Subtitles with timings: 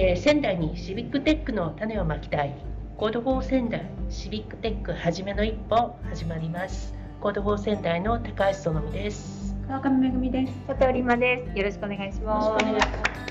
[0.00, 2.54] えー、仙台にシビックテックの種をまきたい。
[2.96, 6.94] Code for 仙台シビックテックはじめの一歩始まります。
[7.20, 9.56] Code for 仙台の高橋園美です。
[9.66, 10.52] 川上めぐみです。
[10.68, 11.58] 佐藤里真です。
[11.58, 13.27] よろしくお願いします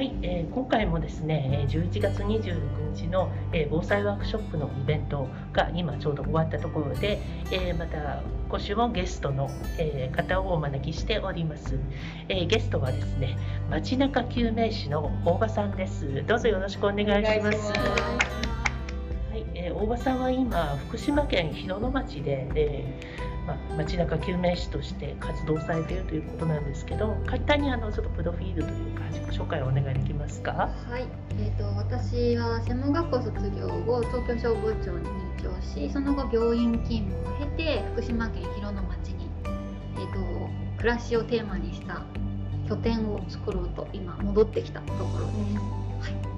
[0.00, 7.20] はい、えー、今回もですね11月26日の、えー、防災ワークショップのイベントが今ちょうど終わったところで、
[7.52, 11.78] えー、また今週もゲストの、えー、方をお招きしております、
[12.30, 13.36] えー、ゲストはですね
[13.68, 16.24] 街中救命士の大場さんです。
[16.26, 17.58] どうぞよろしくお願いします。
[17.68, 18.16] は
[19.34, 30.52] い、えー、大場さんは今福島県広野町で、えーまあ、街中救命士として活動されているということなんですけど簡単にあのちょっとプロフィールというか自己紹介をお願いできますか？
[30.52, 31.06] はい、
[31.38, 35.10] えーと、私は専門学校卒業後東京消防庁に入
[35.42, 39.28] 庁しその後病院勤務を経て福島県広野町に、
[39.96, 42.02] えーと、暮らしをテーマにした
[42.68, 46.12] 拠点を作ろうと今戻ってきたところです。
[46.12, 46.29] はい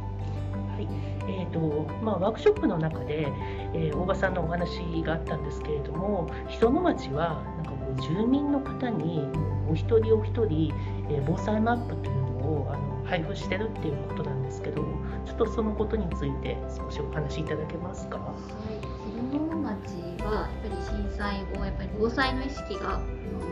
[1.53, 3.29] とまあ、ワークショップの中で、
[3.75, 9.27] えー、大場さんのお話があったんですけれども広野町はなんかこう住民の方に
[9.69, 10.73] お一人お一人、
[11.11, 12.23] えー、防災マップというの
[12.63, 14.83] をあの配布してるっていうことなんですけど
[15.25, 18.19] ちょっとそのことについて少しお話しいただけますか？
[18.19, 18.35] は
[18.71, 23.01] い、広野町はやっぱり震災後やっぱり防災の意識が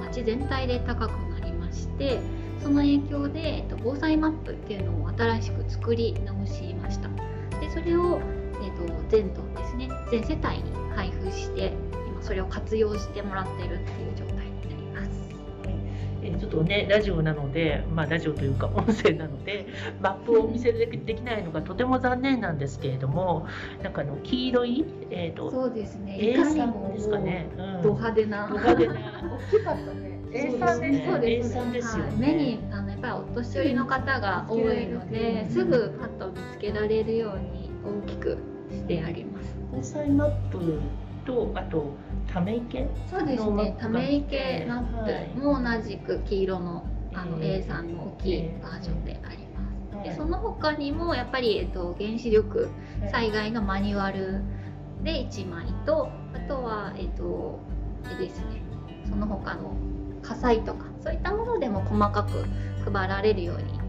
[0.00, 2.20] 町全体で高くなりまして。
[2.60, 7.08] その影響で、えっと、防災マップっていうのを新しく作り直しました
[7.72, 8.20] それを、
[8.62, 11.72] えっと、全島ですね全世帯に配布して
[12.08, 15.10] 今それを活用してもらっているっていう状態になります。
[16.22, 19.66] えちょっとねラジオなので、まあ、ラジオというか音声なので
[20.02, 23.46] マップをお見せできないのがとても残念なんですけれども
[23.82, 26.32] なんかあの黄色い、えーと、そうですね。
[26.32, 28.48] いかにもですかね、うん、ド派手な。
[28.48, 28.94] ド派手な。
[28.94, 30.10] 大きかったね。
[30.32, 38.38] A3 そうです、ね、ですよ、ね、目にあのやっぱりお年寄りの方が多いので、すぐパッと見つけられるように大きく
[38.70, 39.56] してあります。
[39.72, 40.80] 防災マップ
[41.24, 41.92] とあと
[42.32, 50.04] ため池そうですねため池マップも同じく黄色のあの A3 の大きいバージョンであります。
[50.04, 52.70] でその他にもやっぱり、えっと、原子力
[53.10, 54.42] 災害のマニュアル
[55.02, 57.60] で1枚とあとはえっと
[58.04, 58.62] あれですね
[59.08, 59.74] その他の
[60.22, 62.44] 火災とかそういったものでも細かく
[62.90, 63.79] 配られるように。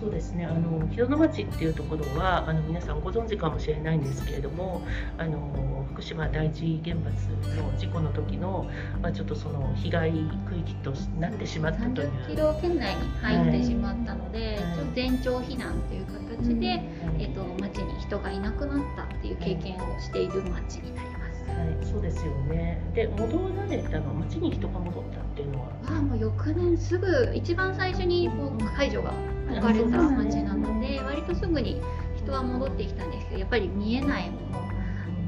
[0.00, 4.80] そうですねあの広野町っていうところはあの皆さんご存知かもしれないんですけれども
[5.18, 7.28] あの福島第一原発
[7.60, 8.70] の事故の時の、
[9.02, 12.10] まあ、ちょっとその被害区域となってしまったという。
[12.28, 16.82] キロ圏内に入ってしまったので、はい、全町避難という形で、
[17.14, 21.44] うん、えーと、町に人がいなくなったっていう経験をしている町になります。
[21.50, 22.80] はい、そうですよね。
[22.94, 25.68] で、戻られたの町に人が戻ったっていうのは？
[25.86, 29.12] ああ、もう翌年すぐ一番最初にこう解除が
[29.50, 31.80] 解かれた町なので、割とすぐに
[32.16, 34.60] 人は戻ってきたんですけど、やっぱり見えないもの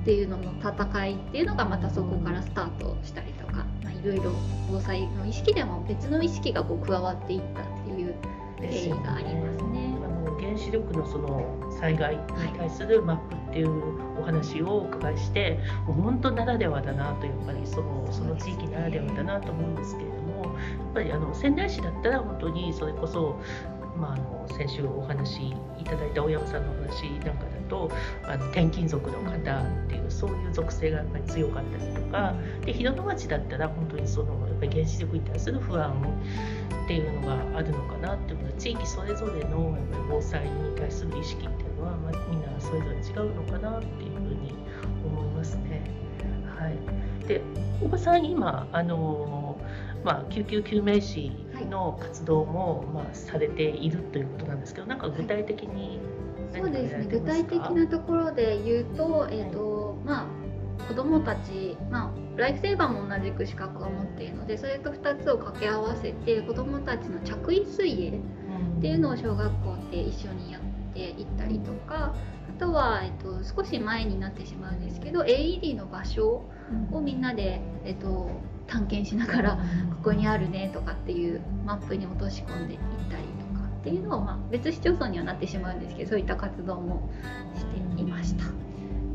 [0.02, 4.32] っていうのの戦いっていうのがまたそこからスタートしたりとか、まあ、いろいろ
[4.70, 8.14] 防災の意識でも別の意識がこう加わっていったっていう
[8.60, 9.92] 経緯がありますね。
[10.40, 12.22] 原子力のその災害に
[12.58, 20.54] 対するマップっていうお話をお伺いしてもう本当ならではだなとやっぱりそのその地域ならではだなと思うんですけれどもやっ
[20.94, 23.40] ぱりあの仙台市だったら本当にそれこそ
[23.96, 27.90] まあ、あの先週お話しいただいた大山さんのお話なんかだと
[28.24, 29.38] あの転勤族の方っ
[29.88, 35.92] ていうそういう属性がやっぱり強かったりとかで広野町だったら本当にそのやっぱり原子力に対する不安
[36.84, 44.54] っていうのがあるのかなっていうのは地域それぞれのやっぱり防災に対する意識っていうのは、まあ、みんなそれぞれ違うのかなっていうふうに
[45.04, 45.82] 思いますね。
[46.58, 47.40] はい、で
[47.82, 49.58] おばさん今あの、
[50.04, 51.32] まあ、救急救命士
[51.72, 55.98] の活動も、まあ、されているということなんですけどなんか具体的に
[56.54, 57.08] そうですね。
[57.10, 68.12] 具体的なところで言うと,、えーとまあ、子どもたち、まあ、ライフセーバーも同じく資格を持っているのでそれと2つを掛け合わせて子どもたちの着衣水泳っ
[68.82, 76.44] ていうのを小学校で一緒にやっていったりとかあとは、えっと、少し前になってしまうんですけど AED の場所
[76.90, 78.30] をみんなで、えっと、
[78.66, 79.56] 探検しながら
[79.96, 87.10] ここにあるねとかっていうマップに落とし込んでいったりとかっていうのを、まあ、別市町村にはなってしまうんですけどそういった活動も
[87.56, 88.44] していました。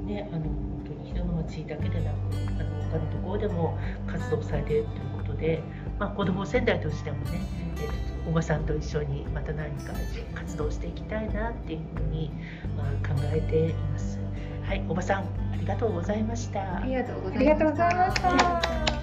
[0.06, 2.16] ね、あの本当に広野町だけでなく
[2.60, 5.62] あの他のところでも活動されているということで、
[6.00, 7.42] まあ、子ども仙台としてもね、
[7.78, 9.94] えー、おばさんと一緒にまた何か
[10.36, 12.30] 活動していきたいなっていうふうに、
[12.76, 14.20] まあ、考えています。
[14.64, 16.78] はい、おばさんありがとうございました。
[16.78, 18.97] ありがとうございました。